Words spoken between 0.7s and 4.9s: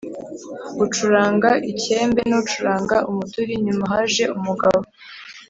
ucuranga ikembe n’ucuranga umuduri. nyuma haje umugabo